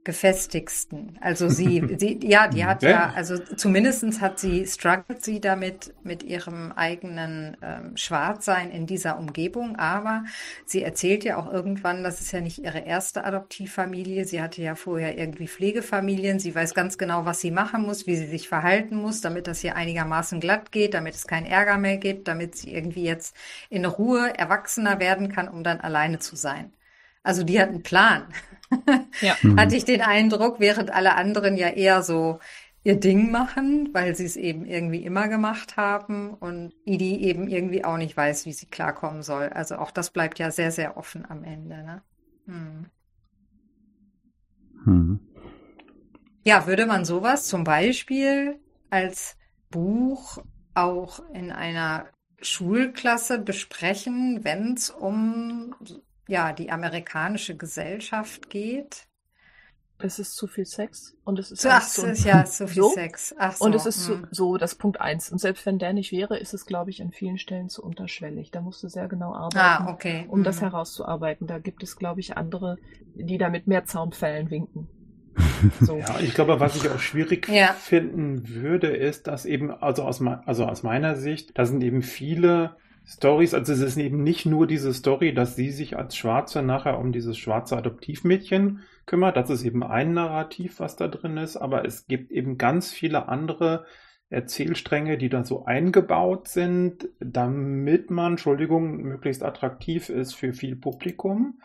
[0.09, 1.19] gefestigsten.
[1.21, 6.23] Also sie, sie, ja, die hat Ja, also zumindestens hat sie, struggelt sie damit mit
[6.23, 10.25] ihrem eigenen ähm, Schwarzsein in dieser Umgebung, aber
[10.65, 14.25] sie erzählt ja auch irgendwann, das ist ja nicht ihre erste Adoptivfamilie.
[14.25, 16.39] Sie hatte ja vorher irgendwie Pflegefamilien.
[16.39, 19.61] Sie weiß ganz genau, was sie machen muss, wie sie sich verhalten muss, damit das
[19.61, 23.37] hier einigermaßen glatt geht, damit es keinen Ärger mehr gibt, damit sie irgendwie jetzt
[23.69, 26.73] in Ruhe erwachsener werden kann, um dann alleine zu sein.
[27.29, 28.25] Also die hat einen Plan.
[29.23, 29.35] Ja.
[29.41, 29.59] Mhm.
[29.59, 32.39] Hatte ich den Eindruck, während alle anderen ja eher so
[32.85, 37.83] ihr Ding machen, weil sie es eben irgendwie immer gemacht haben und Idi eben irgendwie
[37.83, 39.49] auch nicht weiß, wie sie klarkommen soll.
[39.49, 41.83] Also auch das bleibt ja sehr, sehr offen am Ende.
[41.83, 42.03] Ne?
[42.45, 42.87] Hm.
[44.85, 45.21] Hm.
[46.45, 48.59] Ja, würde man sowas zum Beispiel
[48.91, 49.39] als
[49.71, 50.43] Buch
[50.75, 52.05] auch in einer
[52.43, 55.75] Schulklasse besprechen, wenn es um
[56.29, 59.07] ja, die amerikanische Gesellschaft geht?
[60.01, 62.69] Es ist zu viel Sex und es ist So, ach, es so- ist ja so
[62.69, 62.91] viel so.
[62.91, 63.35] Sex.
[63.37, 63.65] Ach so.
[63.65, 64.29] Und es ist so, hm.
[64.31, 65.33] so das Punkt eins.
[65.33, 68.53] Und selbst wenn der nicht wäre, ist es, glaube ich, an vielen Stellen zu unterschwellig.
[68.53, 70.27] Da musst du sehr genau arbeiten, Ah, okay.
[70.29, 70.71] um das hm.
[70.71, 71.49] herauszuarbeiten.
[71.49, 72.77] Da gibt es, glaube ich, andere,
[73.17, 74.89] die da mit mehr Zaunpfählen winken.
[75.81, 75.97] So.
[75.99, 77.73] Ja, ich glaube, was ich auch schwierig Ja.
[77.73, 82.77] finden würde, ist, dass eben, also aus, also aus meiner Sicht, da sind eben viele
[83.11, 86.99] Stories, also es ist eben nicht nur diese Story, dass sie sich als Schwarze nachher
[86.99, 91.87] um dieses schwarze Adoptivmädchen kümmert, das ist eben ein Narrativ, was da drin ist, aber
[91.87, 93.87] es gibt eben ganz viele andere
[94.29, 101.61] Erzählstränge, die da so eingebaut sind, damit man, Entschuldigung, möglichst attraktiv ist für viel Publikum.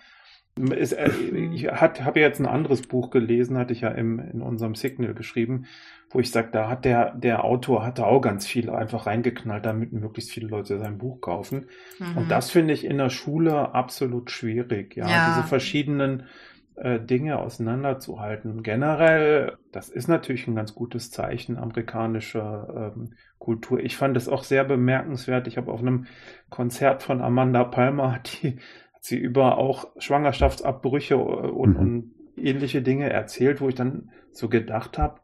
[0.56, 1.10] Es, äh,
[1.52, 5.66] ich habe jetzt ein anderes Buch gelesen, hatte ich ja im, in unserem Signal geschrieben,
[6.12, 9.66] wo ich sage, da hat der, der Autor hat da auch ganz viel einfach reingeknallt,
[9.66, 11.70] damit möglichst viele Leute sein Buch kaufen.
[11.98, 12.18] Mhm.
[12.18, 15.26] Und das finde ich in der Schule absolut schwierig, ja, Ja.
[15.26, 16.28] diese verschiedenen
[16.76, 18.64] äh, Dinge auseinanderzuhalten.
[18.64, 23.80] Generell, das ist natürlich ein ganz gutes Zeichen amerikanischer ähm, Kultur.
[23.80, 25.48] Ich fand es auch sehr bemerkenswert.
[25.48, 26.06] Ich habe auf einem
[26.50, 28.60] Konzert von Amanda Palmer, die
[29.04, 31.78] sie über auch Schwangerschaftsabbrüche äh, und, Mhm.
[31.78, 35.22] und ähnliche Dinge erzählt, wo ich dann so gedacht habe,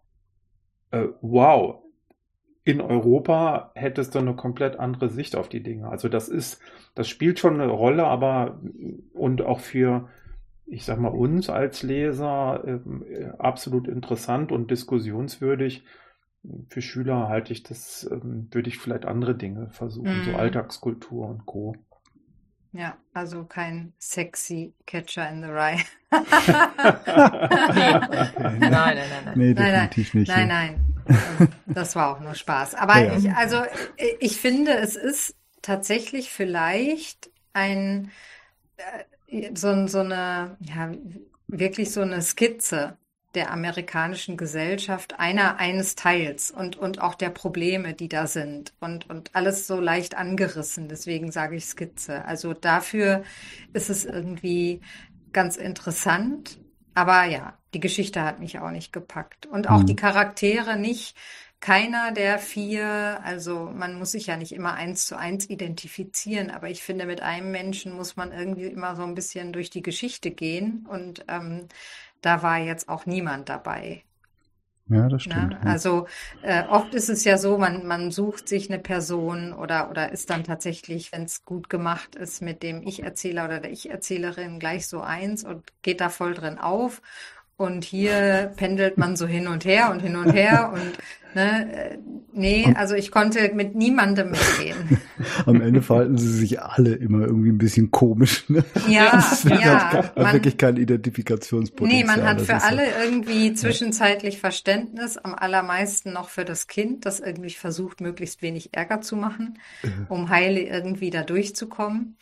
[0.91, 1.83] äh, wow,
[2.65, 5.89] in Europa hättest du eine komplett andere Sicht auf die Dinge.
[5.89, 6.61] Also das ist,
[6.95, 8.61] das spielt schon eine Rolle, aber
[9.13, 10.09] und auch für,
[10.65, 15.83] ich sag mal, uns als Leser ähm, äh, absolut interessant und diskussionswürdig.
[16.69, 20.35] Für Schüler halte ich das, ähm, würde ich vielleicht andere Dinge versuchen, so Mhm.
[20.35, 21.75] Alltagskultur und Co.
[22.71, 25.83] Ja, also kein sexy Catcher in the Rye.
[26.11, 26.27] Nein,
[28.59, 29.37] nein, nein, nein.
[29.37, 29.89] Nee, Nein, nein.
[29.89, 30.27] definitiv nicht.
[30.29, 30.85] Nein, nein.
[31.65, 32.75] Das war auch nur Spaß.
[32.75, 33.17] Aber Ja, ja.
[33.17, 33.63] ich, also,
[34.19, 38.11] ich finde, es ist tatsächlich vielleicht ein,
[39.27, 40.91] äh, so, so eine, ja,
[41.47, 42.97] wirklich so eine Skizze
[43.35, 49.09] der amerikanischen Gesellschaft, einer eines Teils und, und auch der Probleme, die da sind und,
[49.09, 50.89] und alles so leicht angerissen.
[50.89, 52.25] Deswegen sage ich Skizze.
[52.25, 53.23] Also dafür
[53.73, 54.81] ist es irgendwie
[55.33, 56.59] ganz interessant.
[56.95, 59.45] Aber ja, die Geschichte hat mich auch nicht gepackt.
[59.45, 59.85] Und auch Mhm.
[59.85, 61.15] die Charaktere nicht.
[61.61, 66.69] Keiner der vier, also man muss sich ja nicht immer eins zu eins identifizieren, aber
[66.69, 70.31] ich finde, mit einem Menschen muss man irgendwie immer so ein bisschen durch die Geschichte
[70.31, 71.67] gehen und ähm,
[72.21, 74.03] da war jetzt auch niemand dabei.
[74.89, 75.51] Ja, das stimmt.
[75.51, 75.59] Ne?
[75.63, 75.69] ja.
[75.69, 76.07] Also
[76.41, 80.29] äh, oft ist es ja so, man, man sucht sich eine Person oder, oder ist
[80.31, 85.01] dann tatsächlich, wenn es gut gemacht ist, mit dem Ich-Erzähler oder der Ich-Erzählerin gleich so
[85.01, 87.01] eins und geht da voll drin auf.
[87.59, 91.97] Und hier pendelt man so hin und her und hin und her und ne, äh,
[92.31, 94.97] nee, also ich konnte mit niemandem mitgehen.
[95.45, 98.49] Am Ende verhalten sie sich alle immer irgendwie ein bisschen komisch.
[98.49, 98.63] Ne?
[98.87, 102.01] Ja, das ist ja, halt man- wirklich kein Identifikationspotenzial.
[102.01, 102.67] Nee, man hat für ist so.
[102.69, 108.69] alle irgendwie zwischenzeitlich Verständnis, am allermeisten noch für das Kind, das irgendwie versucht, möglichst wenig
[108.71, 109.59] Ärger zu machen,
[110.07, 112.15] um heile irgendwie da durchzukommen.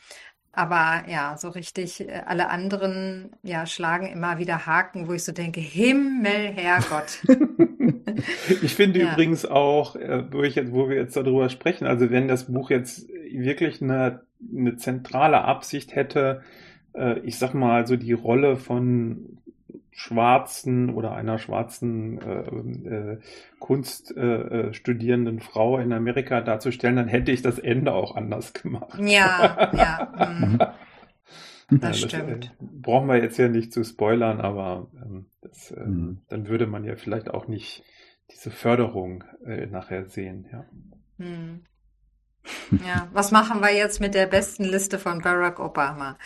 [0.57, 5.31] Aber ja, so richtig, äh, alle anderen ja, schlagen immer wieder Haken, wo ich so
[5.31, 7.19] denke, Himmel, Herrgott.
[8.63, 9.13] ich finde ja.
[9.13, 12.71] übrigens auch, äh, wo, ich jetzt, wo wir jetzt darüber sprechen, also wenn das Buch
[12.71, 16.41] jetzt wirklich eine, eine zentrale Absicht hätte,
[16.95, 19.37] äh, ich sag mal, also die Rolle von
[19.97, 23.19] schwarzen oder einer schwarzen äh, äh,
[23.57, 28.99] Kunststudierenden äh, Frau in Amerika darzustellen, dann hätte ich das Ende auch anders gemacht.
[28.99, 30.29] Ja, ja.
[30.29, 30.59] Mm.
[31.79, 32.45] Das, ja, stimmt.
[32.45, 36.21] Das, äh, brauchen wir jetzt ja nicht zu spoilern, aber ähm, das, äh, mhm.
[36.29, 37.83] dann würde man ja vielleicht auch nicht
[38.31, 40.47] diese Förderung äh, nachher sehen.
[40.51, 40.65] Ja.
[41.17, 41.63] Mhm.
[42.85, 46.19] ja, was machen wir jetzt mit der besten Liste von Barack Obama?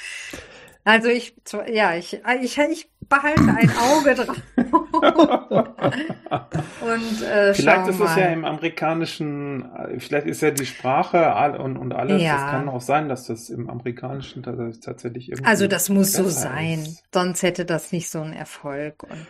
[0.84, 1.36] Also ich,
[1.68, 4.42] ja, ich, ich, ich behalte ein Auge drauf.
[6.82, 11.94] und äh, vielleicht ist es ja im amerikanischen, vielleicht ist ja die Sprache und, und
[11.94, 12.22] alles.
[12.22, 12.38] Ja.
[12.38, 15.48] Das kann auch sein, dass das im amerikanischen tatsächlich irgendwie.
[15.48, 17.04] Also das muss so sein, ist.
[17.14, 19.28] sonst hätte das nicht so einen Erfolg und.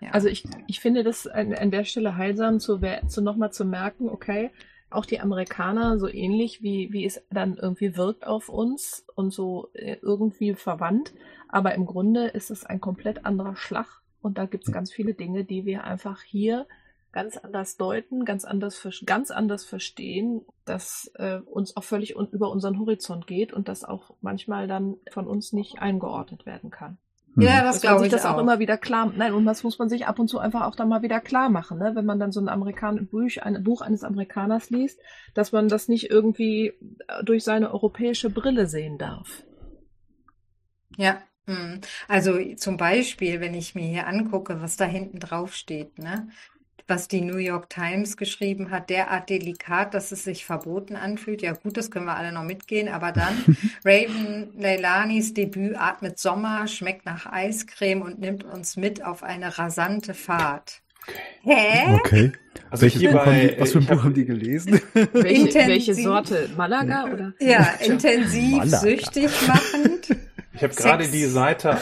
[0.00, 0.10] Ja.
[0.12, 4.08] Also ich, ich finde das an, an der Stelle heilsam, zu, zu nochmal zu merken,
[4.08, 4.52] okay,
[4.94, 9.68] auch die Amerikaner so ähnlich, wie, wie es dann irgendwie wirkt auf uns und so
[9.74, 11.14] äh, irgendwie verwandt.
[11.48, 14.02] Aber im Grunde ist es ein komplett anderer Schlag.
[14.20, 16.66] Und da gibt es ganz viele Dinge, die wir einfach hier
[17.12, 22.50] ganz anders deuten, ganz anders, ganz anders verstehen, dass äh, uns auch völlig un über
[22.50, 26.98] unseren Horizont geht und das auch manchmal dann von uns nicht eingeordnet werden kann.
[27.36, 28.12] Ja, das glaube ich.
[28.12, 28.34] das auch.
[28.34, 29.12] auch immer wieder klar.
[29.16, 31.48] Nein, und das muss man sich ab und zu einfach auch dann mal wieder klar
[31.48, 31.92] machen, ne?
[31.94, 35.00] wenn man dann so ein Amerikan Buch, ein Buch eines Amerikaners liest,
[35.34, 36.68] dass man das nicht irgendwie
[37.08, 39.42] äh, durch seine europäische Brille sehen darf.
[40.96, 41.80] Ja, hm.
[42.08, 46.28] also zum Beispiel, wenn ich mir hier angucke, was da hinten drauf steht, ne?
[46.86, 51.42] Was die New York Times geschrieben hat, derart delikat, dass es sich verboten anfühlt.
[51.42, 56.66] Ja gut, das können wir alle noch mitgehen, aber dann Raven Leilanis Debüt atmet Sommer,
[56.68, 60.82] schmeckt nach Eiscreme und nimmt uns mit auf eine rasante Fahrt.
[61.42, 61.94] Hä?
[61.94, 62.32] Okay.
[62.70, 64.80] Also Welches Buch haben die, was für ein Buch hab, haben die gelesen?
[65.12, 66.48] Welche, welche, Sorte?
[66.56, 67.32] Malaga oder?
[67.40, 68.78] Ja, intensiv, Malaga.
[68.78, 70.08] süchtig machend.
[70.56, 71.78] Ich habe gerade die Seite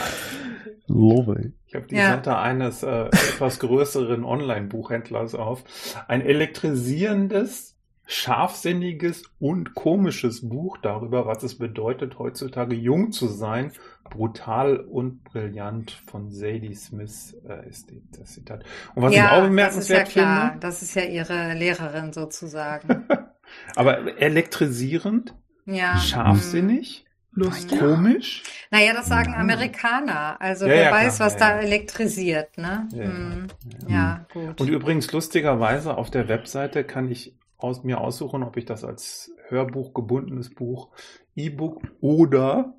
[0.87, 1.53] Lovely.
[1.73, 2.11] Ich habe die ja.
[2.11, 5.65] Seite eines äh, etwas größeren Online-Buchhändlers auf.
[6.07, 13.73] Ein elektrisierendes, scharfsinniges und komisches Buch darüber, was es bedeutet, heutzutage jung zu sein.
[14.11, 18.65] Brutal und brillant von Sadie Smith äh, ist das Zitat.
[18.95, 20.51] Und was ja, ich auch bemerkenswert das ist ja klar.
[20.51, 23.07] Finde, das ist ja ihre Lehrerin sozusagen.
[23.77, 25.97] Aber elektrisierend, ja.
[25.97, 27.07] scharfsinnig.
[27.35, 27.79] Lustig.
[27.79, 28.43] Komisch.
[28.71, 30.41] Naja, das sagen Amerikaner.
[30.41, 31.27] Also ja, wer ja, weiß, klar.
[31.27, 32.89] was ja, da elektrisiert, ne?
[32.93, 33.47] Hm.
[33.89, 34.61] Ja, gut.
[34.61, 39.31] Und übrigens lustigerweise auf der Webseite kann ich aus, mir aussuchen, ob ich das als
[39.49, 40.91] Hörbuch, gebundenes Buch,
[41.35, 42.75] E-Book oder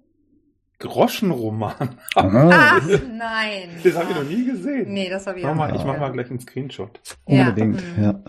[0.80, 1.98] Groschenroman.
[2.16, 3.70] Ach nein.
[3.84, 4.94] Das habe ich noch nie gesehen.
[4.94, 5.76] Nee, das habe ich auch nicht.
[5.76, 7.00] Ich mache mal gleich einen Screenshot.
[7.26, 8.22] Unbedingt, ja.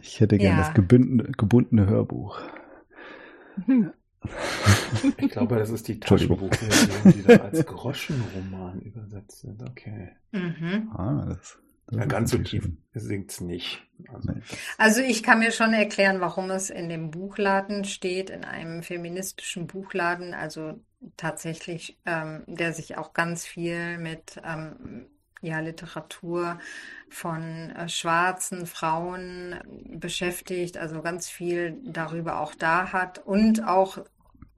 [0.00, 2.40] Ich hätte gerne das gebundene, gebundene Hörbuch.
[3.66, 3.92] Hm.
[5.18, 9.62] Ich glaube, das ist die Taschenbuchversion, die da als Groschenroman übersetzt sind.
[9.62, 10.10] Okay.
[10.32, 10.90] Mhm.
[10.94, 13.86] Ah, das, das ja, ganz so tief singt es nicht.
[14.12, 14.32] Also,
[14.76, 19.66] also, ich kann mir schon erklären, warum es in dem Buchladen steht, in einem feministischen
[19.66, 20.80] Buchladen, also
[21.16, 25.06] tatsächlich, ähm, der sich auch ganz viel mit ähm,
[25.40, 26.58] ja, Literatur
[27.08, 29.56] von äh, schwarzen Frauen
[29.88, 33.98] beschäftigt, also ganz viel darüber auch da hat und auch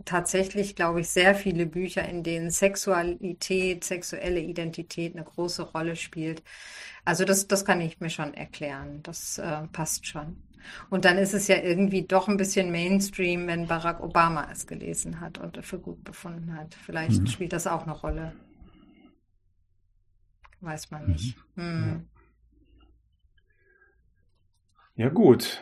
[0.04, 6.42] tatsächlich, glaube ich, sehr viele Bücher, in denen Sexualität, sexuelle Identität eine große Rolle spielt.
[7.04, 9.00] Also das, das kann ich mir schon erklären.
[9.02, 10.42] Das äh, passt schon.
[10.90, 15.20] Und dann ist es ja irgendwie doch ein bisschen Mainstream, wenn Barack Obama es gelesen
[15.20, 16.74] hat und für gut befunden hat.
[16.74, 17.26] Vielleicht mhm.
[17.26, 18.32] spielt das auch eine Rolle.
[20.60, 21.36] Weiß man nicht.
[21.56, 21.62] Mhm.
[21.62, 22.06] Hm.
[24.94, 25.60] Ja gut,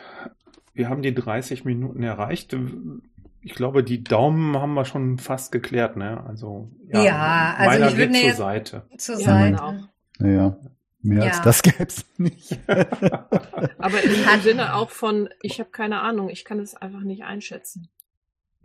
[0.73, 2.53] wir haben die 30 Minuten erreicht
[3.41, 6.23] ich glaube, die Daumen haben wir schon fast geklärt, ne?
[6.27, 8.87] Also ja, ja also ich würde zur Seite.
[8.97, 9.89] Zur Seite.
[10.19, 10.57] Ja,
[11.01, 11.29] mehr ja.
[11.29, 12.59] als das gäbe es nicht.
[12.67, 17.89] Aber im Sinne auch von, ich habe keine Ahnung, ich kann es einfach nicht einschätzen.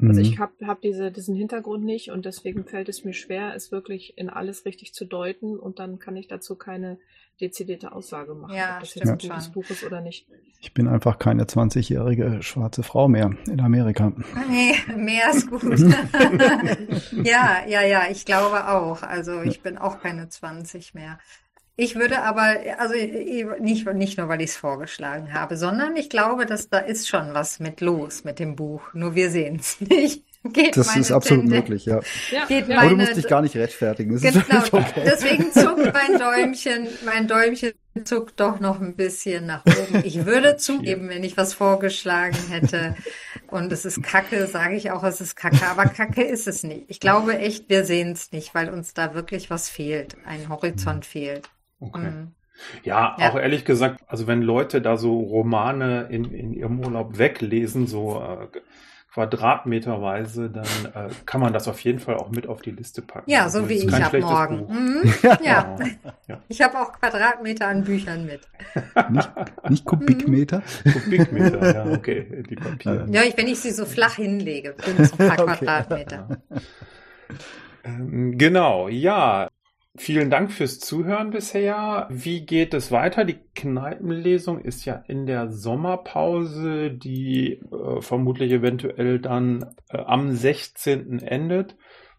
[0.08, 0.42] Also ich mhm.
[0.42, 4.30] habe hab diese, diesen Hintergrund nicht und deswegen fällt es mir schwer, es wirklich in
[4.30, 6.98] alles richtig zu deuten und dann kann ich dazu keine
[7.40, 10.26] dezidierte Aussage machen, ja, ob das jetzt ein gutes Buch ist oder nicht.
[10.60, 14.12] Ich bin einfach keine 20-jährige schwarze Frau mehr in Amerika.
[14.48, 15.62] Nee, mehr ist gut.
[17.24, 19.02] ja, ja, ja, ich glaube auch.
[19.02, 21.18] Also ich bin auch keine 20 mehr.
[21.76, 22.94] Ich würde aber, also
[23.60, 27.34] nicht, nicht nur, weil ich es vorgeschlagen habe, sondern ich glaube, dass da ist schon
[27.34, 28.82] was mit los mit dem Buch.
[28.94, 30.22] Nur wir sehen es nicht.
[30.44, 32.00] geht Das meine ist absolut Tende- möglich, ja.
[32.30, 32.78] Ja, Geht ja.
[32.78, 34.12] Aber du meine- musst dich gar nicht rechtfertigen.
[34.12, 35.02] Das ist Genau, okay.
[35.04, 37.72] deswegen zuckt mein Däumchen, mein Däumchen
[38.04, 40.02] zuckt doch noch ein bisschen nach oben.
[40.04, 42.94] Ich würde zugeben, wenn ich was vorgeschlagen hätte
[43.48, 46.84] und es ist Kacke, sage ich auch, es ist Kacke, aber Kacke ist es nicht.
[46.88, 51.04] Ich glaube echt, wir sehen es nicht, weil uns da wirklich was fehlt, ein Horizont
[51.04, 51.48] fehlt.
[51.86, 52.10] Okay.
[52.10, 52.32] Mhm.
[52.84, 53.30] Ja, Ja.
[53.30, 58.20] auch ehrlich gesagt, also wenn Leute da so Romane in, in ihrem Urlaub weglesen, so
[58.22, 58.46] äh,
[59.12, 63.30] quadratmeterweise, dann äh, kann man das auf jeden Fall auch mit auf die Liste packen.
[63.30, 64.66] Ja, Also so wie ist ich ab morgen.
[64.68, 65.14] Mhm.
[65.44, 65.76] Ja,
[66.26, 66.40] Ja.
[66.48, 68.40] ich habe auch Quadratmeter an Büchern mit.
[69.10, 69.30] Nicht,
[69.68, 70.62] nicht Kubikmeter.
[70.92, 73.06] Kubikmeter, ja, okay, die Papiere.
[73.10, 75.56] Ja, ich, wenn ich sie so flach hinlege, sind es ein paar Okay.
[75.64, 76.28] Quadratmeter.
[77.84, 79.48] Ähm, Genau, ja.
[79.96, 82.08] Vielen Dank fürs Zuhören bisher.
[82.10, 83.24] Wie geht es weiter?
[83.24, 91.20] Die Kneipenlesung ist ja in der Sommerpause, die äh, vermutlich eventuell dann äh, am 16.
[91.20, 91.76] endet,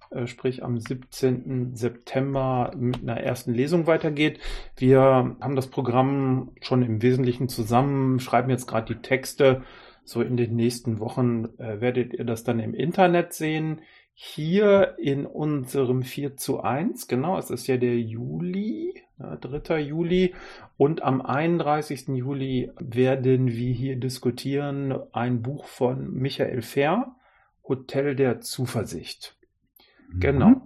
[0.09, 1.75] äh, sprich am 17.
[1.75, 4.39] September mit einer ersten Lesung weitergeht.
[4.77, 9.63] Wir haben das Programm schon im Wesentlichen zusammen, schreiben jetzt gerade die Texte.
[10.05, 13.81] So in den nächsten Wochen äh, werdet ihr das dann im Internet sehen
[14.17, 19.79] hier in unserem 4 zu 1, genau, es ist ja der Juli, ja, 3.
[19.81, 20.33] Juli
[20.77, 22.07] und am 31.
[22.07, 27.13] Juli werden wir hier diskutieren ein Buch von Michael Fair,
[27.67, 29.35] Hotel der Zuversicht.
[30.17, 30.49] Genau.
[30.49, 30.61] Mhm.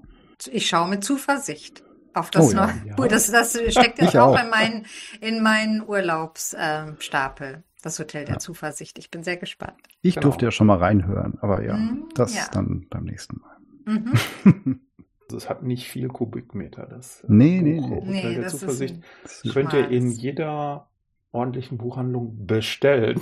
[0.51, 1.83] Ich schaue mit Zuversicht
[2.13, 2.85] auf das Oh ja, noch.
[2.85, 2.95] ja.
[2.95, 4.43] Gut, das, das steckt ja auch, auch.
[4.43, 4.85] in meinen,
[5.21, 7.63] in meinen Urlaubsstapel.
[7.81, 8.97] Das Hotel der Zuversicht.
[8.99, 9.77] Ich bin sehr gespannt.
[10.01, 10.25] Ich Genau.
[10.27, 12.43] durfte ja schon mal reinhören, aber ja, Mhm, das ja.
[12.51, 13.57] dann beim nächsten Mal.
[13.85, 14.79] Mhm.
[15.31, 17.95] Also es hat nicht viel Kubikmeter, das äh, Nee, nee, Buch nee.
[18.17, 18.95] Hotel Nee, der das ist Zuversicht.
[19.21, 20.89] Das Könnt ihr in jeder
[21.31, 23.21] ordentlichen Buchhandlung bestellen.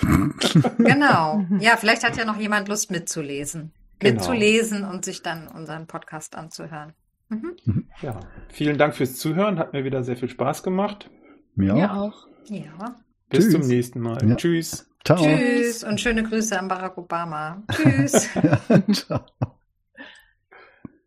[0.78, 1.44] Genau.
[1.60, 3.72] Ja, vielleicht hat ja noch jemand Lust mitzulesen.
[3.98, 4.14] Genau.
[4.14, 6.92] Mitzulesen und sich dann unseren Podcast anzuhören.
[7.28, 7.56] Mhm.
[8.02, 11.10] Ja, vielen Dank fürs Zuhören, hat mir wieder sehr viel Spaß gemacht.
[11.56, 12.12] Mir Ja, auch.
[12.12, 12.26] auch.
[12.46, 12.94] Ja.
[13.28, 13.52] Bis Tschüss.
[13.52, 14.18] zum nächsten Mal.
[14.26, 14.36] Ja.
[14.36, 14.88] Tschüss.
[15.04, 15.24] Ciao.
[15.24, 17.62] Tschüss und schöne Grüße an Barack Obama.
[17.72, 18.28] Tschüss.
[18.92, 19.24] Ciao.